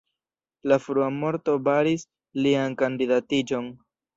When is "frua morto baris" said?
0.85-2.07